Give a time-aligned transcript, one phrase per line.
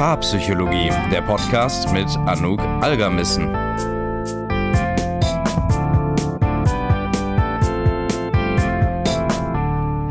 [0.00, 3.54] Paarpsychologie, der Podcast mit Anouk Algermissen.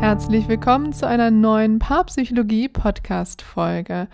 [0.00, 4.06] Herzlich willkommen zu einer neuen Paarpsychologie-Podcast-Folge.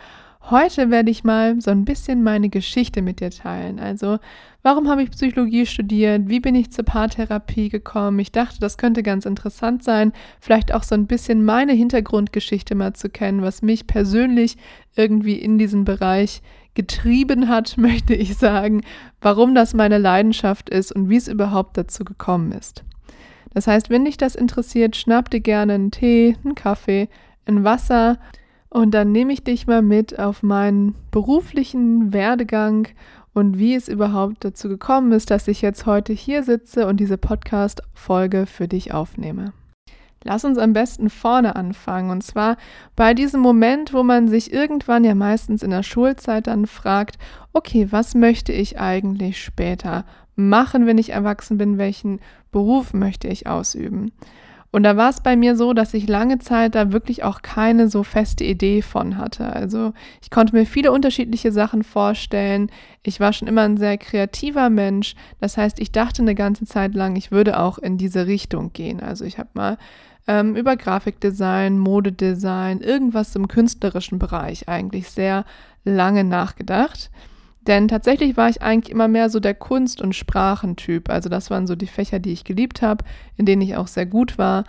[0.49, 3.81] Heute werde ich mal so ein bisschen meine Geschichte mit dir teilen.
[3.81, 4.19] Also,
[4.63, 6.29] warum habe ich Psychologie studiert?
[6.29, 8.21] Wie bin ich zur Paartherapie gekommen?
[8.21, 12.93] Ich dachte, das könnte ganz interessant sein, vielleicht auch so ein bisschen meine Hintergrundgeschichte mal
[12.93, 14.57] zu kennen, was mich persönlich
[14.95, 16.43] irgendwie in diesen Bereich
[16.75, 18.83] getrieben hat, möchte ich sagen,
[19.21, 22.85] warum das meine Leidenschaft ist und wie es überhaupt dazu gekommen ist.
[23.53, 27.09] Das heißt, wenn dich das interessiert, schnapp dir gerne einen Tee, einen Kaffee,
[27.47, 28.19] ein Wasser
[28.77, 32.89] und dann nehme ich dich mal mit auf meinen beruflichen Werdegang
[33.33, 37.17] und wie es überhaupt dazu gekommen ist, dass ich jetzt heute hier sitze und diese
[37.17, 39.55] Podcast-Folge für dich aufnehme.
[40.25, 42.11] Lass uns am besten vorne anfangen.
[42.11, 42.59] Und zwar
[42.97, 47.17] bei diesem Moment, wo man sich irgendwann ja meistens in der Schulzeit dann fragt,
[47.55, 50.05] okay, was möchte ich eigentlich später
[50.35, 51.79] machen, wenn ich erwachsen bin?
[51.79, 52.21] Welchen
[52.53, 54.13] Beruf möchte ich ausüben?
[54.73, 57.89] Und da war es bei mir so, dass ich lange Zeit da wirklich auch keine
[57.89, 59.53] so feste Idee von hatte.
[59.53, 62.71] Also ich konnte mir viele unterschiedliche Sachen vorstellen.
[63.03, 65.15] Ich war schon immer ein sehr kreativer Mensch.
[65.41, 69.01] Das heißt, ich dachte eine ganze Zeit lang, ich würde auch in diese Richtung gehen.
[69.01, 69.79] Also ich habe mal
[70.27, 75.45] ähm, über Grafikdesign, Modedesign, irgendwas im künstlerischen Bereich eigentlich sehr
[75.85, 77.11] lange nachgedacht.
[77.67, 81.11] Denn tatsächlich war ich eigentlich immer mehr so der Kunst- und Sprachentyp.
[81.11, 83.05] Also das waren so die Fächer, die ich geliebt habe,
[83.37, 84.65] in denen ich auch sehr gut war.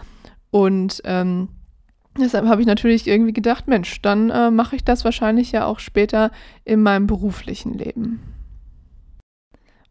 [0.49, 1.49] Und ähm,
[2.19, 5.79] deshalb habe ich natürlich irgendwie gedacht, Mensch, dann äh, mache ich das wahrscheinlich ja auch
[5.79, 6.31] später
[6.65, 8.19] in meinem beruflichen Leben.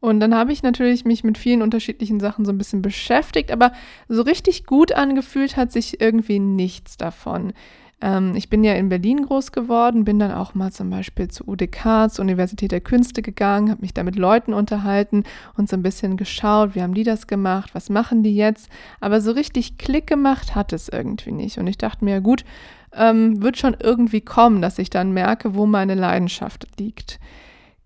[0.01, 3.73] Und dann habe ich natürlich mich mit vielen unterschiedlichen Sachen so ein bisschen beschäftigt, aber
[4.09, 7.53] so richtig gut angefühlt hat sich irgendwie nichts davon.
[8.01, 11.45] Ähm, ich bin ja in Berlin groß geworden, bin dann auch mal zum Beispiel zu
[11.47, 15.25] UDK, zur Universität der Künste gegangen, habe mich da mit Leuten unterhalten
[15.57, 18.69] und so ein bisschen geschaut, wie haben die das gemacht, was machen die jetzt.
[19.01, 21.59] Aber so richtig Klick gemacht hat es irgendwie nicht.
[21.59, 22.45] Und ich dachte mir, gut,
[22.93, 27.19] ähm, wird schon irgendwie kommen, dass ich dann merke, wo meine Leidenschaft liegt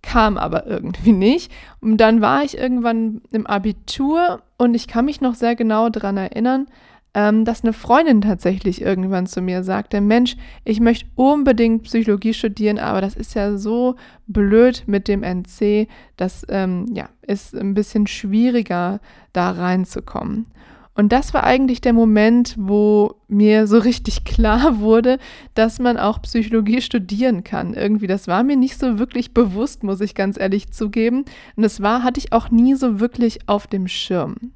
[0.02, 1.52] kam aber irgendwie nicht.
[1.80, 6.16] Und dann war ich irgendwann im Abitur und ich kann mich noch sehr genau daran
[6.16, 6.68] erinnern,
[7.14, 12.78] ähm, dass eine Freundin tatsächlich irgendwann zu mir sagte, Mensch, ich möchte unbedingt Psychologie studieren,
[12.78, 18.06] aber das ist ja so blöd mit dem NC, das ähm, ja, ist ein bisschen
[18.06, 19.00] schwieriger,
[19.32, 20.46] da reinzukommen.
[20.94, 25.18] Und das war eigentlich der Moment, wo mir so richtig klar wurde,
[25.54, 27.74] dass man auch Psychologie studieren kann.
[27.74, 31.24] Irgendwie, das war mir nicht so wirklich bewusst, muss ich ganz ehrlich zugeben.
[31.56, 34.52] Und das war, hatte ich auch nie so wirklich auf dem Schirm.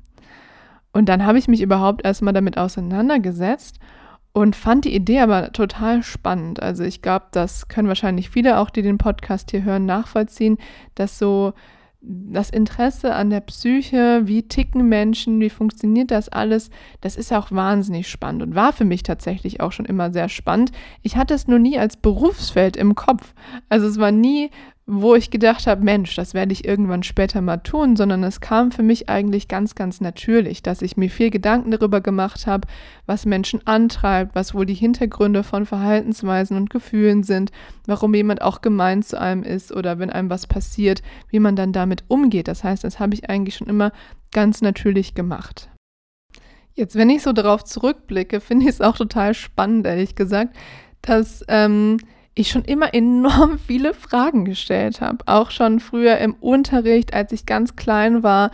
[0.94, 3.80] Und dann habe ich mich überhaupt erstmal damit auseinandergesetzt
[4.32, 6.62] und fand die Idee aber total spannend.
[6.62, 10.56] Also ich glaube, das können wahrscheinlich viele auch, die den Podcast hier hören, nachvollziehen,
[10.94, 11.52] dass so
[12.00, 17.50] das Interesse an der Psyche, wie ticken Menschen, wie funktioniert das alles, das ist auch
[17.50, 20.70] wahnsinnig spannend und war für mich tatsächlich auch schon immer sehr spannend.
[21.02, 23.34] Ich hatte es nur nie als Berufsfeld im Kopf.
[23.68, 24.50] Also es war nie
[24.86, 28.70] wo ich gedacht habe, Mensch, das werde ich irgendwann später mal tun, sondern es kam
[28.70, 32.68] für mich eigentlich ganz, ganz natürlich, dass ich mir viel Gedanken darüber gemacht habe,
[33.06, 37.50] was Menschen antreibt, was wohl die Hintergründe von Verhaltensweisen und Gefühlen sind,
[37.86, 41.72] warum jemand auch gemein zu einem ist oder wenn einem was passiert, wie man dann
[41.72, 42.46] damit umgeht.
[42.46, 43.90] Das heißt, das habe ich eigentlich schon immer
[44.32, 45.70] ganz natürlich gemacht.
[46.74, 50.54] Jetzt, wenn ich so darauf zurückblicke, finde ich es auch total spannend, ehrlich gesagt,
[51.00, 51.96] dass ähm,
[52.34, 55.18] ich schon immer enorm viele Fragen gestellt habe.
[55.26, 58.50] Auch schon früher im Unterricht, als ich ganz klein war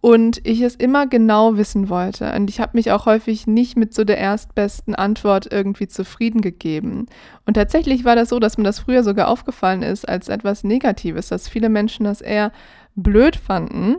[0.00, 2.32] und ich es immer genau wissen wollte.
[2.32, 7.06] Und ich habe mich auch häufig nicht mit so der erstbesten Antwort irgendwie zufrieden gegeben.
[7.44, 11.28] Und tatsächlich war das so, dass mir das früher sogar aufgefallen ist als etwas Negatives,
[11.28, 12.50] dass viele Menschen das eher
[12.96, 13.96] blöd fanden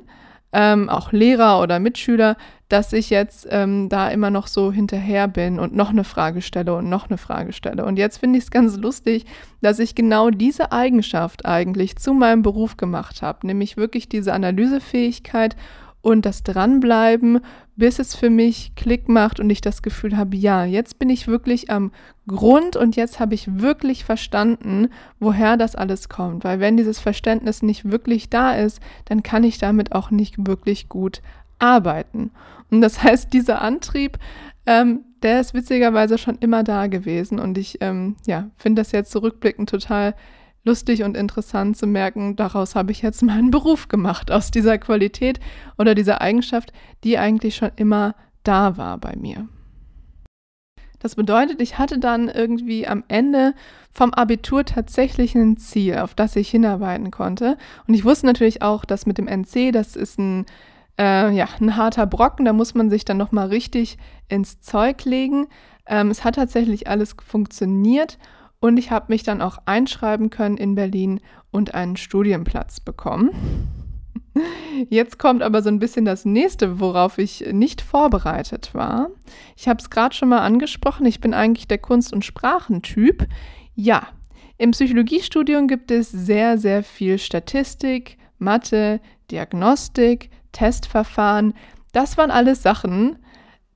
[0.54, 2.36] ähm, auch Lehrer oder Mitschüler,
[2.70, 6.74] dass ich jetzt ähm, da immer noch so hinterher bin und noch eine Frage stelle
[6.76, 7.86] und noch eine Frage stelle.
[7.86, 9.26] Und jetzt finde ich es ganz lustig,
[9.62, 15.56] dass ich genau diese Eigenschaft eigentlich zu meinem Beruf gemacht habe, nämlich wirklich diese Analysefähigkeit
[16.02, 17.40] und das Dranbleiben,
[17.76, 21.28] bis es für mich Klick macht und ich das Gefühl habe, ja, jetzt bin ich
[21.28, 21.92] wirklich am
[22.28, 24.90] Grund und jetzt habe ich wirklich verstanden,
[25.20, 26.44] woher das alles kommt.
[26.44, 30.90] Weil wenn dieses Verständnis nicht wirklich da ist, dann kann ich damit auch nicht wirklich
[30.90, 31.22] gut
[31.60, 32.32] arbeiten.
[32.70, 34.18] Und das heißt, dieser Antrieb,
[34.66, 39.12] ähm, der ist witzigerweise schon immer da gewesen und ich ähm, ja, finde das jetzt
[39.12, 40.16] zurückblickend total
[40.64, 45.40] lustig und interessant zu merken, daraus habe ich jetzt meinen Beruf gemacht, aus dieser Qualität
[45.78, 46.72] oder dieser Eigenschaft,
[47.04, 49.48] die eigentlich schon immer da war bei mir.
[51.00, 53.56] Das bedeutet, ich hatte dann irgendwie am Ende
[53.92, 57.58] vom Abitur tatsächlich ein Ziel, auf das ich hinarbeiten konnte.
[57.88, 60.46] Und ich wusste natürlich auch, dass mit dem NC, das ist ein,
[61.00, 63.98] äh, ja, ein harter Brocken, da muss man sich dann nochmal richtig
[64.30, 65.48] ins Zeug legen.
[65.88, 68.20] Ähm, es hat tatsächlich alles funktioniert
[68.62, 71.20] und ich habe mich dann auch einschreiben können in Berlin
[71.50, 73.32] und einen Studienplatz bekommen.
[74.90, 79.10] Jetzt kommt aber so ein bisschen das nächste, worauf ich nicht vorbereitet war.
[79.58, 83.28] Ich habe es gerade schon mal angesprochen, ich bin eigentlich der Kunst- und Sprachentyp.
[83.76, 84.08] Ja,
[84.58, 91.54] im Psychologiestudium gibt es sehr, sehr viel Statistik, Mathe, Diagnostik, Testverfahren.
[91.92, 93.18] Das waren alles Sachen,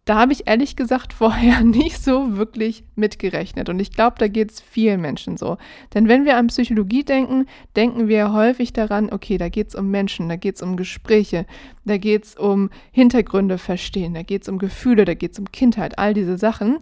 [0.05, 3.69] da habe ich ehrlich gesagt vorher nicht so wirklich mitgerechnet.
[3.69, 5.57] Und ich glaube, da geht es vielen Menschen so.
[5.93, 9.89] Denn wenn wir an Psychologie denken, denken wir häufig daran, okay, da geht es um
[9.89, 11.45] Menschen, da geht es um Gespräche,
[11.83, 15.51] da geht es um Hintergründe verstehen, da geht es um Gefühle, da geht es um
[15.51, 16.77] Kindheit, all diese Sachen.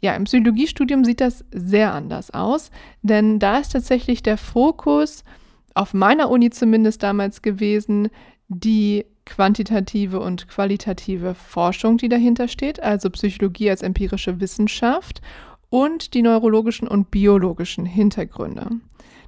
[0.00, 2.70] Ja, im Psychologiestudium sieht das sehr anders aus,
[3.02, 5.24] denn da ist tatsächlich der Fokus
[5.74, 8.08] auf meiner Uni zumindest damals gewesen,
[8.48, 15.20] die quantitative und qualitative Forschung, die dahinter steht, also Psychologie als empirische Wissenschaft
[15.68, 18.70] und die neurologischen und biologischen Hintergründe.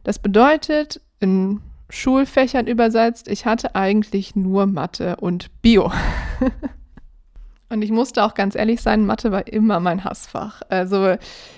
[0.05, 1.61] Das bedeutet, in
[1.91, 5.93] Schulfächern übersetzt, ich hatte eigentlich nur Mathe und Bio.
[7.71, 10.63] Und ich musste auch ganz ehrlich sein, Mathe war immer mein Hassfach.
[10.71, 11.17] Also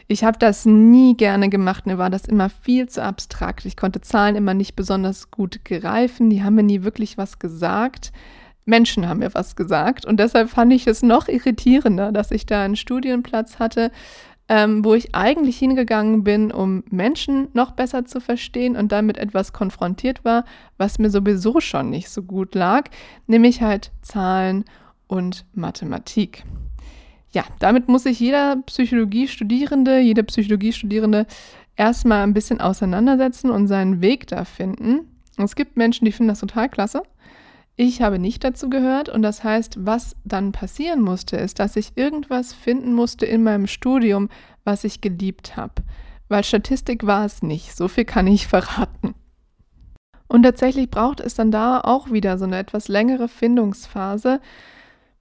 [0.08, 1.86] ich habe das nie gerne gemacht.
[1.86, 3.64] Mir war das immer viel zu abstrakt.
[3.64, 6.28] Ich konnte Zahlen immer nicht besonders gut greifen.
[6.28, 8.12] Die haben mir nie wirklich was gesagt.
[8.64, 10.04] Menschen haben mir was gesagt.
[10.04, 13.92] Und deshalb fand ich es noch irritierender, dass ich da einen Studienplatz hatte,
[14.48, 19.52] ähm, wo ich eigentlich hingegangen bin, um Menschen noch besser zu verstehen und damit etwas
[19.52, 20.44] konfrontiert war,
[20.76, 22.90] was mir sowieso schon nicht so gut lag,
[23.28, 24.64] nämlich halt Zahlen
[25.10, 26.44] und Mathematik.
[27.32, 31.26] Ja, damit muss sich jeder Psychologiestudierende, jede Psychologiestudierende
[31.76, 35.06] erstmal ein bisschen auseinandersetzen und seinen Weg da finden.
[35.36, 37.02] es gibt Menschen, die finden das total klasse.
[37.76, 41.96] Ich habe nicht dazu gehört und das heißt, was dann passieren musste, ist, dass ich
[41.96, 44.28] irgendwas finden musste in meinem Studium,
[44.64, 45.74] was ich geliebt habe.
[46.28, 49.14] Weil Statistik war es nicht, so viel kann ich verraten.
[50.28, 54.40] Und tatsächlich braucht es dann da auch wieder so eine etwas längere Findungsphase,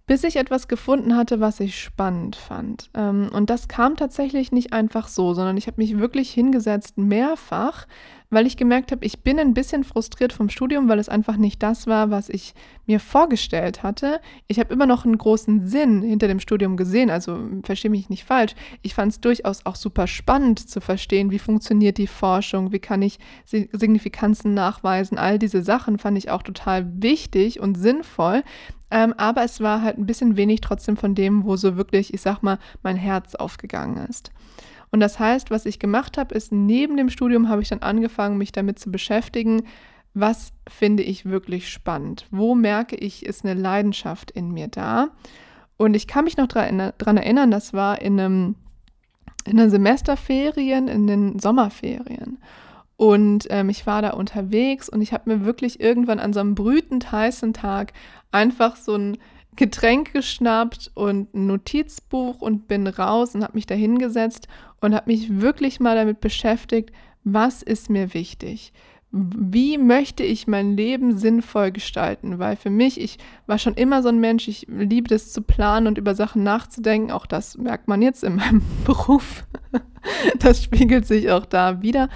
[0.09, 2.89] bis ich etwas gefunden hatte, was ich spannend fand.
[2.95, 7.85] Ähm, und das kam tatsächlich nicht einfach so, sondern ich habe mich wirklich hingesetzt, mehrfach,
[8.31, 11.61] weil ich gemerkt habe, ich bin ein bisschen frustriert vom Studium, weil es einfach nicht
[11.61, 12.55] das war, was ich
[12.87, 14.19] mir vorgestellt hatte.
[14.47, 18.23] Ich habe immer noch einen großen Sinn hinter dem Studium gesehen, also verstehe mich nicht
[18.23, 18.55] falsch.
[18.81, 23.03] Ich fand es durchaus auch super spannend zu verstehen, wie funktioniert die Forschung, wie kann
[23.03, 25.19] ich Signifikanzen nachweisen.
[25.19, 28.41] All diese Sachen fand ich auch total wichtig und sinnvoll.
[28.91, 32.21] Ähm, aber es war halt ein bisschen wenig trotzdem von dem, wo so wirklich, ich
[32.21, 34.31] sag mal, mein Herz aufgegangen ist.
[34.91, 38.37] Und das heißt, was ich gemacht habe, ist neben dem Studium habe ich dann angefangen,
[38.37, 39.63] mich damit zu beschäftigen,
[40.15, 42.25] was finde ich wirklich spannend?
[42.31, 45.09] Wo merke ich, ist eine Leidenschaft in mir da?
[45.77, 48.55] Und ich kann mich noch daran erinnern, das war in einem
[49.45, 52.39] in den Semesterferien, in den Sommerferien.
[52.97, 56.53] Und ähm, ich war da unterwegs und ich habe mir wirklich irgendwann an so einem
[56.53, 57.93] brütend heißen Tag
[58.31, 59.17] einfach so ein
[59.55, 64.47] Getränk geschnappt und ein Notizbuch und bin raus und habe mich da hingesetzt
[64.79, 66.91] und habe mich wirklich mal damit beschäftigt,
[67.23, 68.71] was ist mir wichtig?
[69.11, 72.37] Wie möchte ich mein Leben sinnvoll gestalten?
[72.37, 73.17] Weil für mich, ich
[73.47, 77.11] war schon immer so ein Mensch, ich liebe es zu planen und über Sachen nachzudenken.
[77.11, 79.45] Auch das merkt man jetzt in meinem Beruf.
[80.39, 82.07] Das spiegelt sich auch da wieder.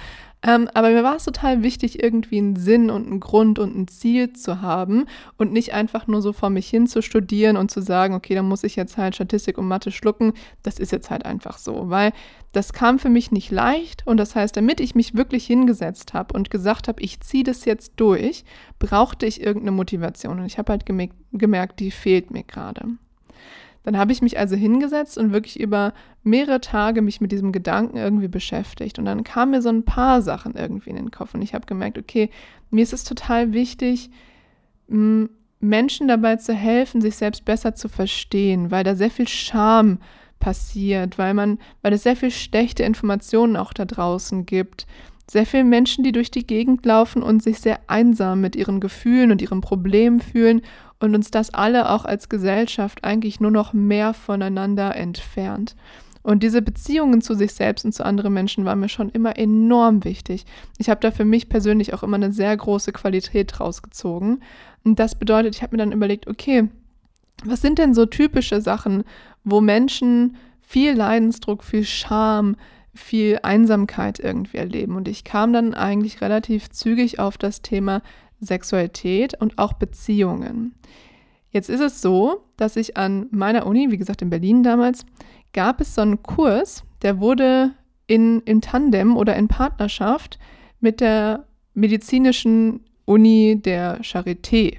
[0.46, 3.88] Ähm, aber mir war es total wichtig, irgendwie einen Sinn und einen Grund und ein
[3.88, 5.06] Ziel zu haben
[5.38, 8.46] und nicht einfach nur so vor mich hin zu studieren und zu sagen, okay, dann
[8.46, 10.34] muss ich jetzt halt Statistik und Mathe schlucken.
[10.62, 12.12] Das ist jetzt halt einfach so, weil
[12.52, 16.34] das kam für mich nicht leicht und das heißt, damit ich mich wirklich hingesetzt habe
[16.34, 18.44] und gesagt habe, ich ziehe das jetzt durch,
[18.78, 20.84] brauchte ich irgendeine Motivation und ich habe halt
[21.32, 22.98] gemerkt, die fehlt mir gerade.
[23.84, 27.96] Dann habe ich mich also hingesetzt und wirklich über mehrere Tage mich mit diesem Gedanken
[27.98, 28.98] irgendwie beschäftigt.
[28.98, 31.34] Und dann kamen mir so ein paar Sachen irgendwie in den Kopf.
[31.34, 32.30] Und ich habe gemerkt, okay,
[32.70, 34.10] mir ist es total wichtig,
[34.86, 39.98] Menschen dabei zu helfen, sich selbst besser zu verstehen, weil da sehr viel Scham
[40.40, 44.86] passiert, weil man, weil es sehr viel schlechte Informationen auch da draußen gibt.
[45.30, 49.30] Sehr viele Menschen, die durch die Gegend laufen und sich sehr einsam mit ihren Gefühlen
[49.30, 50.60] und ihren Problemen fühlen
[51.00, 55.76] und uns das alle auch als Gesellschaft eigentlich nur noch mehr voneinander entfernt.
[56.22, 60.04] Und diese Beziehungen zu sich selbst und zu anderen Menschen waren mir schon immer enorm
[60.04, 60.46] wichtig.
[60.78, 64.42] Ich habe da für mich persönlich auch immer eine sehr große Qualität rausgezogen.
[64.84, 66.68] Und das bedeutet, ich habe mir dann überlegt, okay,
[67.44, 69.04] was sind denn so typische Sachen,
[69.44, 72.56] wo Menschen viel Leidensdruck, viel Scham,
[72.94, 74.96] viel Einsamkeit irgendwie erleben.
[74.96, 78.00] Und ich kam dann eigentlich relativ zügig auf das Thema
[78.44, 80.74] Sexualität und auch Beziehungen.
[81.50, 85.06] Jetzt ist es so, dass ich an meiner Uni, wie gesagt in Berlin damals,
[85.52, 87.72] gab es so einen Kurs, der wurde
[88.06, 90.38] in, in Tandem oder in Partnerschaft
[90.80, 94.78] mit der medizinischen Uni der Charité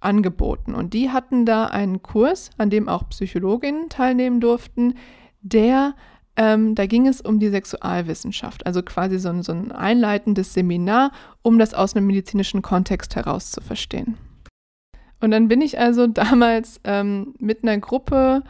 [0.00, 0.74] angeboten.
[0.74, 4.94] Und die hatten da einen Kurs, an dem auch Psychologinnen teilnehmen durften,
[5.42, 5.94] der,
[6.36, 11.12] ähm, da ging es um die Sexualwissenschaft, also quasi so ein, so ein einleitendes Seminar,
[11.42, 14.16] um das aus einem medizinischen Kontext heraus zu verstehen.
[15.20, 18.42] Und dann bin ich also damals ähm, mit einer Gruppe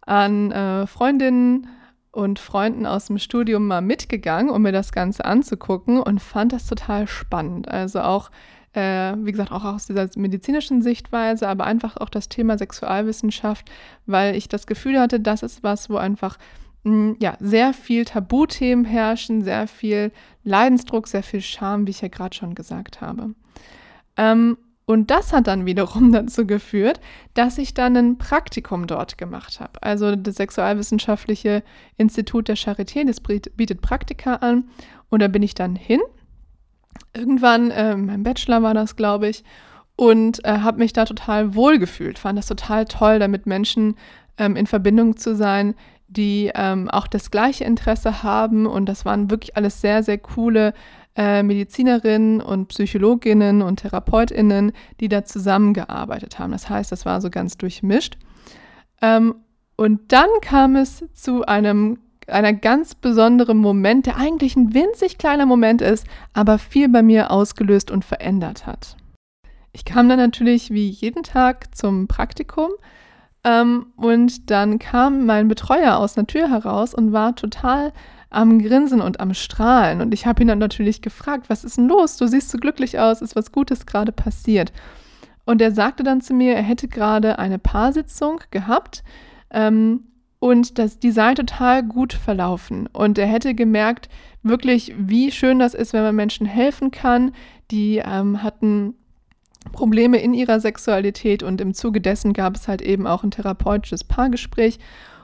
[0.00, 1.68] an äh, Freundinnen
[2.10, 6.66] und Freunden aus dem Studium mal mitgegangen, um mir das Ganze anzugucken und fand das
[6.66, 7.68] total spannend.
[7.68, 8.30] Also auch,
[8.72, 13.70] äh, wie gesagt, auch aus dieser medizinischen Sichtweise, aber einfach auch das Thema Sexualwissenschaft,
[14.06, 16.38] weil ich das Gefühl hatte, das ist was, wo einfach
[17.20, 20.12] ja, sehr viel Tabuthemen herrschen, sehr viel
[20.44, 23.34] Leidensdruck, sehr viel Scham, wie ich ja gerade schon gesagt habe.
[24.16, 27.00] Ähm, und das hat dann wiederum dazu geführt,
[27.34, 29.82] dass ich dann ein Praktikum dort gemacht habe.
[29.82, 31.64] Also das Sexualwissenschaftliche
[31.96, 34.68] Institut der Charité, das bietet Praktika an.
[35.08, 36.00] Und da bin ich dann hin.
[37.14, 39.44] Irgendwann, äh, mein Bachelor war das, glaube ich,
[39.96, 42.18] und äh, habe mich da total wohl gefühlt.
[42.18, 43.96] Fand das total toll, da mit Menschen
[44.38, 45.74] ähm, in Verbindung zu sein,
[46.08, 48.66] die ähm, auch das gleiche Interesse haben.
[48.66, 50.72] Und das waren wirklich alles sehr, sehr coole
[51.16, 56.52] äh, Medizinerinnen und Psychologinnen und Therapeutinnen, die da zusammengearbeitet haben.
[56.52, 58.18] Das heißt, das war so ganz durchmischt.
[59.02, 59.34] Ähm,
[59.76, 61.98] und dann kam es zu einem
[62.28, 67.30] einer ganz besonderen Moment, der eigentlich ein winzig kleiner Moment ist, aber viel bei mir
[67.30, 68.96] ausgelöst und verändert hat.
[69.72, 72.70] Ich kam dann natürlich wie jeden Tag zum Praktikum
[73.46, 77.92] ähm, und dann kam mein Betreuer aus der Tür heraus und war total
[78.28, 80.00] am Grinsen und am Strahlen.
[80.00, 82.16] Und ich habe ihn dann natürlich gefragt, was ist denn los?
[82.16, 84.72] Du siehst so glücklich aus, ist was Gutes gerade passiert?
[85.44, 89.04] Und er sagte dann zu mir, er hätte gerade eine Paarsitzung gehabt
[89.50, 90.08] ähm,
[90.40, 92.88] und das, die sei total gut verlaufen.
[92.92, 94.08] Und er hätte gemerkt,
[94.42, 97.30] wirklich, wie schön das ist, wenn man Menschen helfen kann.
[97.70, 98.94] Die ähm, hatten
[99.72, 104.04] Probleme in ihrer Sexualität und im Zuge dessen gab es halt eben auch ein therapeutisches
[104.04, 104.78] Paargespräch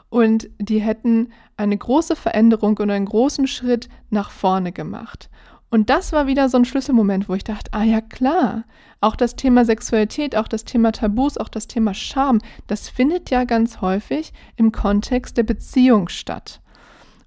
[0.08, 5.30] und die hätten eine große Veränderung und einen großen Schritt nach vorne gemacht.
[5.70, 8.64] Und das war wieder so ein Schlüsselmoment, wo ich dachte, ah ja klar,
[9.00, 13.44] auch das Thema Sexualität, auch das Thema Tabus, auch das Thema Scham, das findet ja
[13.44, 16.62] ganz häufig im Kontext der Beziehung statt.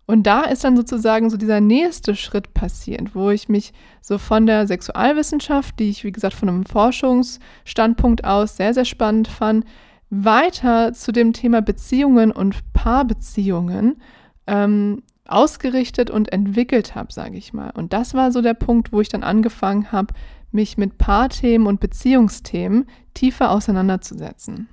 [0.08, 4.46] Und da ist dann sozusagen so dieser nächste Schritt passiert, wo ich mich so von
[4.46, 9.66] der Sexualwissenschaft, die ich wie gesagt von einem Forschungsstandpunkt aus sehr, sehr spannend fand,
[10.12, 14.02] weiter zu dem Thema Beziehungen und Paarbeziehungen
[14.46, 17.72] ähm, ausgerichtet und entwickelt habe, sage ich mal.
[17.72, 20.14] Und das war so der Punkt, wo ich dann angefangen habe,
[20.52, 22.86] mich mit Paarthemen und Beziehungsthemen
[23.16, 24.70] tiefer auseinanderzusetzen.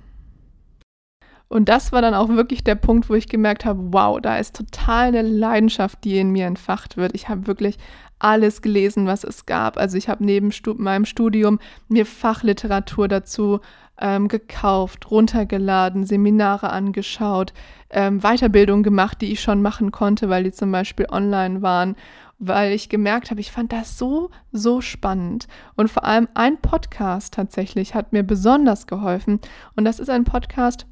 [1.53, 4.55] Und das war dann auch wirklich der Punkt, wo ich gemerkt habe, wow, da ist
[4.55, 7.13] total eine Leidenschaft, die in mir entfacht wird.
[7.13, 7.77] Ich habe wirklich
[8.17, 9.77] alles gelesen, was es gab.
[9.77, 13.59] Also ich habe neben meinem Studium mir Fachliteratur dazu
[14.01, 17.53] ähm, gekauft, runtergeladen, Seminare angeschaut,
[17.91, 21.95] ähm, Weiterbildungen gemacht, die ich schon machen konnte, weil die zum Beispiel online waren,
[22.39, 25.47] weil ich gemerkt habe, ich fand das so, so spannend.
[25.75, 29.39] Und vor allem ein Podcast tatsächlich hat mir besonders geholfen.
[29.75, 30.87] Und das ist ein Podcast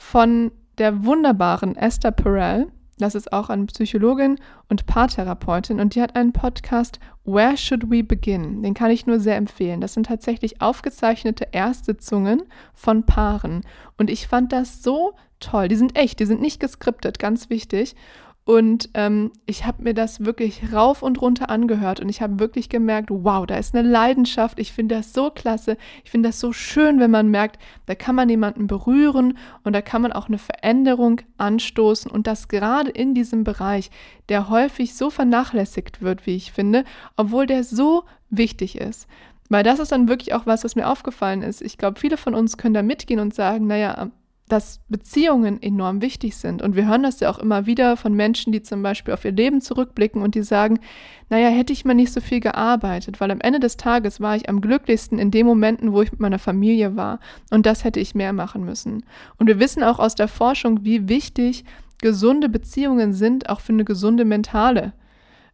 [0.00, 2.72] von der wunderbaren Esther Perel.
[2.96, 4.38] Das ist auch eine Psychologin
[4.68, 8.62] und Paartherapeutin und die hat einen Podcast Where Should We Begin?
[8.62, 9.82] Den kann ich nur sehr empfehlen.
[9.82, 12.42] Das sind tatsächlich aufgezeichnete Erstsitzungen
[12.72, 13.60] von Paaren
[13.98, 15.68] und ich fand das so toll.
[15.68, 17.94] Die sind echt, die sind nicht geskriptet, ganz wichtig.
[18.44, 22.68] Und ähm, ich habe mir das wirklich rauf und runter angehört und ich habe wirklich
[22.68, 24.58] gemerkt, wow, da ist eine Leidenschaft.
[24.58, 25.76] Ich finde das so klasse.
[26.04, 29.82] Ich finde das so schön, wenn man merkt, da kann man jemanden berühren und da
[29.82, 33.90] kann man auch eine Veränderung anstoßen und das gerade in diesem Bereich,
[34.28, 36.84] der häufig so vernachlässigt wird, wie ich finde,
[37.16, 39.06] obwohl der so wichtig ist.
[39.50, 41.60] Weil das ist dann wirklich auch was, was mir aufgefallen ist.
[41.60, 44.10] Ich glaube, viele von uns können da mitgehen und sagen, naja,
[44.52, 46.60] dass Beziehungen enorm wichtig sind.
[46.62, 49.32] Und wir hören das ja auch immer wieder von Menschen, die zum Beispiel auf ihr
[49.32, 50.80] Leben zurückblicken und die sagen,
[51.28, 54.48] naja, hätte ich mal nicht so viel gearbeitet, weil am Ende des Tages war ich
[54.48, 57.20] am glücklichsten in den Momenten, wo ich mit meiner Familie war.
[57.50, 59.04] Und das hätte ich mehr machen müssen.
[59.38, 61.64] Und wir wissen auch aus der Forschung, wie wichtig
[62.00, 64.92] gesunde Beziehungen sind, auch für eine gesunde mentale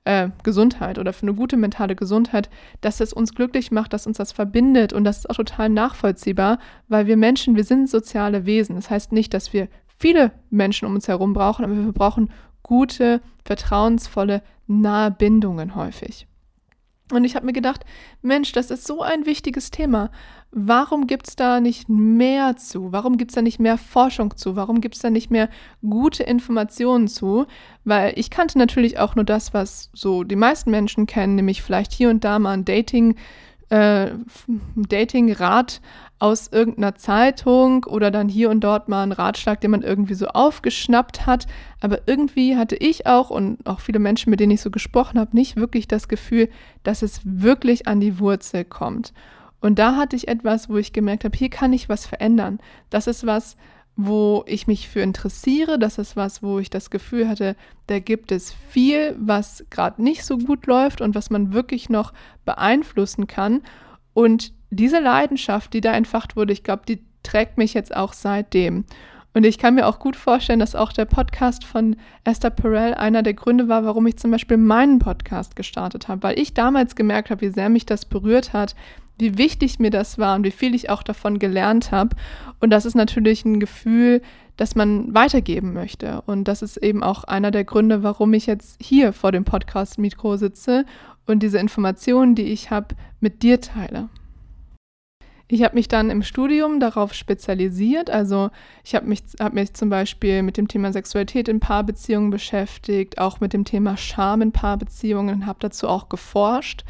[0.06, 2.48] äh, Gesundheit oder für eine gute mentale Gesundheit,
[2.80, 6.58] dass es uns glücklich macht, dass uns das verbindet und das ist auch total nachvollziehbar,
[6.86, 8.76] weil wir Menschen, wir sind soziale Wesen.
[8.76, 12.30] Das heißt nicht, dass wir viele Menschen um uns herum brauchen, aber wir brauchen
[12.62, 16.28] gute, vertrauensvolle, nahe Bindungen häufig.
[17.12, 17.84] Und ich habe mir gedacht,
[18.22, 20.10] Mensch, das ist so ein wichtiges Thema.
[20.58, 22.90] Warum gibt es da nicht mehr zu?
[22.90, 24.56] Warum gibt es da nicht mehr Forschung zu?
[24.56, 25.50] Warum gibt es da nicht mehr
[25.86, 27.44] gute Informationen zu?
[27.84, 31.92] Weil ich kannte natürlich auch nur das, was so die meisten Menschen kennen, nämlich vielleicht
[31.92, 33.16] hier und da mal ein Dating,
[33.68, 34.12] äh,
[34.76, 35.82] Dating-Rat
[36.20, 40.28] aus irgendeiner Zeitung oder dann hier und dort mal einen Ratschlag, den man irgendwie so
[40.28, 41.46] aufgeschnappt hat.
[41.82, 45.36] Aber irgendwie hatte ich auch und auch viele Menschen, mit denen ich so gesprochen habe,
[45.36, 46.48] nicht wirklich das Gefühl,
[46.82, 49.12] dass es wirklich an die Wurzel kommt.
[49.60, 52.58] Und da hatte ich etwas, wo ich gemerkt habe, hier kann ich was verändern.
[52.90, 53.56] Das ist was,
[53.96, 55.78] wo ich mich für interessiere.
[55.78, 60.24] Das ist was, wo ich das Gefühl hatte, da gibt es viel, was gerade nicht
[60.24, 62.12] so gut läuft und was man wirklich noch
[62.44, 63.62] beeinflussen kann.
[64.12, 68.84] Und diese Leidenschaft, die da entfacht wurde, ich glaube, die trägt mich jetzt auch seitdem.
[69.36, 73.22] Und ich kann mir auch gut vorstellen, dass auch der Podcast von Esther Perel einer
[73.22, 77.28] der Gründe war, warum ich zum Beispiel meinen Podcast gestartet habe, weil ich damals gemerkt
[77.28, 78.74] habe, wie sehr mich das berührt hat,
[79.18, 82.16] wie wichtig mir das war und wie viel ich auch davon gelernt habe.
[82.60, 84.22] Und das ist natürlich ein Gefühl,
[84.56, 86.22] das man weitergeben möchte.
[86.22, 90.38] Und das ist eben auch einer der Gründe, warum ich jetzt hier vor dem Podcast-Mikro
[90.38, 90.86] sitze
[91.26, 94.08] und diese Informationen, die ich habe, mit dir teile.
[95.48, 98.10] Ich habe mich dann im Studium darauf spezialisiert.
[98.10, 98.50] Also
[98.82, 103.38] ich habe mich, hab mich zum Beispiel mit dem Thema Sexualität in Paarbeziehungen beschäftigt, auch
[103.38, 106.84] mit dem Thema Scham in Paarbeziehungen, habe dazu auch geforscht,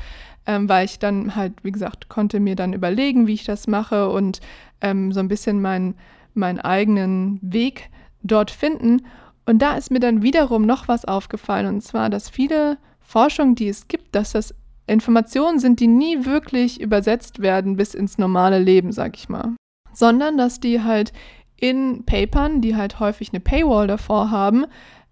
[0.47, 4.09] ähm, weil ich dann halt, wie gesagt, konnte mir dann überlegen, wie ich das mache
[4.09, 4.41] und
[4.81, 5.95] ähm, so ein bisschen meinen
[6.37, 7.91] meinen eigenen Weg
[8.23, 9.07] dort finden.
[9.47, 13.69] Und da ist mir dann wiederum noch was aufgefallen, und zwar, dass viele Forschung, die
[13.69, 14.55] es gibt, dass das
[14.87, 19.55] Informationen sind, die nie wirklich übersetzt werden bis ins normale Leben, sag ich mal.
[19.93, 21.13] Sondern dass die halt
[21.57, 24.67] in Papern, die halt häufig eine Paywall davor haben,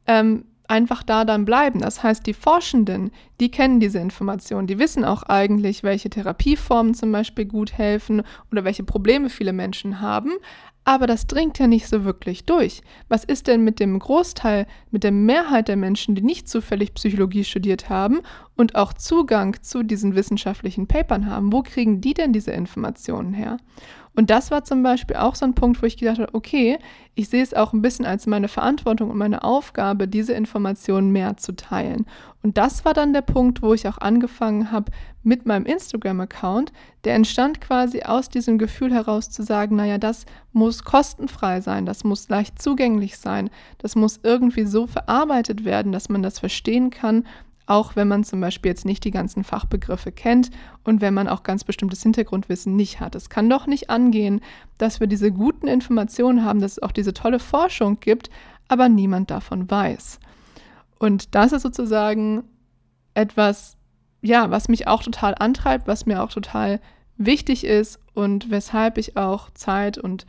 [0.07, 1.81] ähm, einfach da dann bleiben.
[1.81, 7.13] Das heißt, die Forschenden, die kennen diese Informationen, die wissen auch eigentlich, welche Therapieformen zum
[7.13, 10.33] Beispiel gut helfen oder welche Probleme viele Menschen haben,
[10.85, 12.83] aber das dringt ja nicht so wirklich durch.
[13.09, 17.45] Was ist denn mit dem Großteil, mit der Mehrheit der Menschen, die nicht zufällig Psychologie
[17.45, 18.21] studiert haben
[18.57, 21.53] und auch Zugang zu diesen wissenschaftlichen Papern haben?
[21.53, 23.57] Wo kriegen die denn diese Informationen her?
[24.17, 26.79] Und das war zum Beispiel auch so ein Punkt, wo ich gedacht habe, okay,
[27.17, 31.37] ich sehe es auch ein bisschen als meine Verantwortung und meine Aufgabe, diese Informationen mehr
[31.37, 32.07] zu teilen.
[32.43, 34.93] Und das war dann der Punkt, wo ich auch angefangen habe
[35.25, 36.73] mit meinem Instagram-Account.
[37.05, 42.05] Der entstand quasi aus diesem Gefühl heraus zu sagen, naja, das muss kostenfrei sein, das
[42.05, 47.25] muss leicht zugänglich sein, das muss irgendwie so verarbeitet werden, dass man das verstehen kann
[47.67, 50.51] auch wenn man zum Beispiel jetzt nicht die ganzen Fachbegriffe kennt
[50.85, 53.15] und wenn man auch ganz bestimmtes Hintergrundwissen nicht hat.
[53.15, 54.41] Es kann doch nicht angehen,
[54.79, 58.29] dass wir diese guten Informationen haben, dass es auch diese tolle Forschung gibt,
[58.69, 60.21] aber niemand davon weiß.
[60.99, 62.45] Und das ist sozusagen
[63.15, 63.77] etwas,
[64.21, 66.81] ja, was mich auch total antreibt, was mir auch total
[67.17, 70.27] wichtig ist und weshalb ich auch Zeit und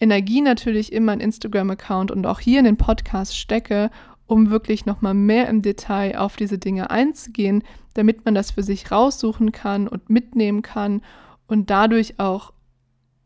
[0.00, 3.90] Energie natürlich in meinen Instagram-Account und auch hier in den Podcast stecke,
[4.28, 7.64] um wirklich nochmal mehr im Detail auf diese Dinge einzugehen,
[7.94, 11.02] damit man das für sich raussuchen kann und mitnehmen kann
[11.48, 12.52] und dadurch auch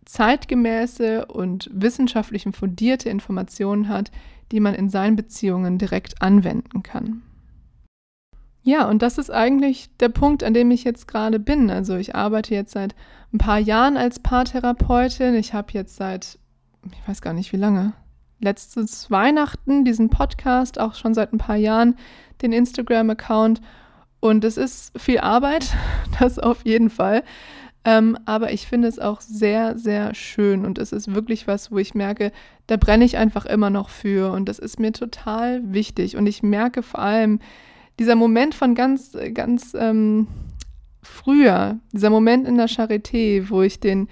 [0.07, 4.11] zeitgemäße und wissenschaftlich fundierte Informationen hat,
[4.53, 7.23] die man in seinen Beziehungen direkt anwenden kann.
[8.62, 11.69] Ja, und das ist eigentlich der Punkt, an dem ich jetzt gerade bin.
[11.69, 12.95] Also ich arbeite jetzt seit
[13.33, 15.35] ein paar Jahren als Paartherapeutin.
[15.35, 16.38] Ich habe jetzt seit,
[16.87, 17.93] ich weiß gar nicht wie lange,
[18.43, 21.97] letztes Weihnachten diesen Podcast, auch schon seit ein paar Jahren
[22.43, 23.61] den Instagram-Account.
[24.21, 25.67] Und es ist viel Arbeit,
[26.21, 27.23] das auf jeden Fall.
[27.85, 31.79] Ähm, aber ich finde es auch sehr, sehr schön und es ist wirklich was, wo
[31.79, 32.31] ich merke,
[32.69, 36.17] da brenne ich einfach immer noch für und das ist mir total wichtig.
[36.17, 37.41] Und ich merke vor allem
[37.99, 40.29] dieser Moment von ganz, ganz ähm,
[41.03, 44.09] früher, dieser Moment in der Charité, wo ich den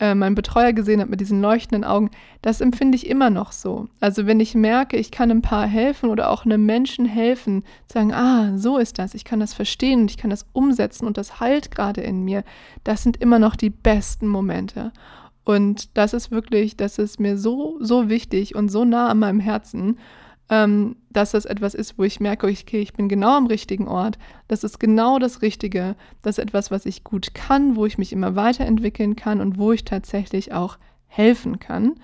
[0.00, 2.10] äh, mein Betreuer gesehen hat mit diesen leuchtenden Augen,
[2.42, 3.88] das empfinde ich immer noch so.
[4.00, 8.12] Also wenn ich merke, ich kann ein Paar helfen oder auch einem Menschen helfen, sagen,
[8.12, 11.40] ah, so ist das, ich kann das verstehen und ich kann das umsetzen und das
[11.40, 12.44] heilt gerade in mir,
[12.84, 14.92] das sind immer noch die besten Momente.
[15.44, 19.40] Und das ist wirklich, das ist mir so, so wichtig und so nah an meinem
[19.40, 19.98] Herzen
[20.50, 24.18] ähm, dass das etwas ist, wo ich merke, okay, ich bin genau am richtigen Ort.
[24.46, 25.94] Das ist genau das Richtige.
[26.22, 29.72] Das ist etwas, was ich gut kann, wo ich mich immer weiterentwickeln kann und wo
[29.72, 31.96] ich tatsächlich auch helfen kann.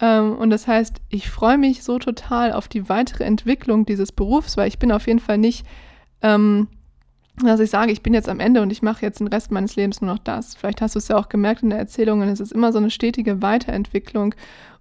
[0.00, 4.56] Ähm, und das heißt, ich freue mich so total auf die weitere Entwicklung dieses Berufs,
[4.56, 5.64] weil ich bin auf jeden Fall nicht
[6.22, 6.68] ähm,
[7.42, 9.76] dass ich sage, ich bin jetzt am Ende und ich mache jetzt den Rest meines
[9.76, 10.54] Lebens nur noch das.
[10.54, 12.90] Vielleicht hast du es ja auch gemerkt in der Erzählung, es ist immer so eine
[12.90, 14.34] stetige Weiterentwicklung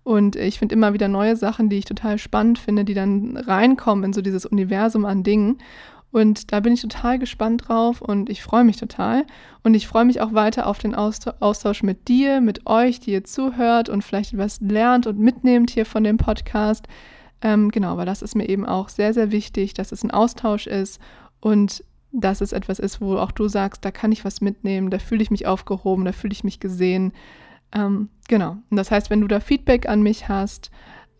[0.05, 4.03] und ich finde immer wieder neue Sachen, die ich total spannend finde, die dann reinkommen
[4.05, 5.57] in so dieses Universum an Dingen.
[6.11, 9.25] Und da bin ich total gespannt drauf und ich freue mich total.
[9.63, 13.23] Und ich freue mich auch weiter auf den Austausch mit dir, mit euch, die ihr
[13.23, 16.87] zuhört und vielleicht etwas lernt und mitnehmt hier von dem Podcast.
[17.41, 20.67] Ähm, genau, weil das ist mir eben auch sehr, sehr wichtig, dass es ein Austausch
[20.67, 21.01] ist
[21.39, 24.99] und dass es etwas ist, wo auch du sagst, da kann ich was mitnehmen, da
[24.99, 27.11] fühle ich mich aufgehoben, da fühle ich mich gesehen.
[27.75, 28.57] Ähm, genau.
[28.69, 30.71] Und das heißt, wenn du da Feedback an mich hast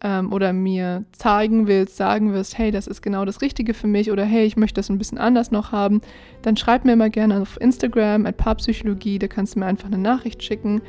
[0.01, 4.11] ähm, oder mir zeigen willst, sagen wirst, hey, das ist genau das Richtige für mich
[4.11, 6.01] oder hey, ich möchte das ein bisschen anders noch haben,
[6.41, 9.97] dann schreib mir mal gerne auf Instagram at Paarpsychologie, da kannst du mir einfach eine
[9.97, 10.81] Nachricht schicken.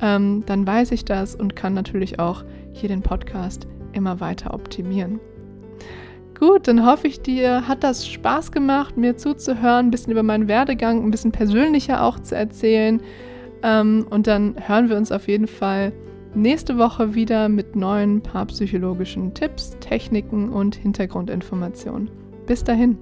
[0.00, 5.18] Ähm, dann weiß ich das und kann natürlich auch hier den Podcast immer weiter optimieren.
[6.38, 10.48] Gut, dann hoffe ich, dir hat das Spaß gemacht, mir zuzuhören, ein bisschen über meinen
[10.48, 13.00] Werdegang, ein bisschen persönlicher auch zu erzählen.
[13.62, 15.92] Ähm, und dann hören wir uns auf jeden Fall
[16.34, 22.10] nächste Woche wieder mit neuen paarpsychologischen Tipps, Techniken und Hintergrundinformationen.
[22.46, 22.98] Bis dahin.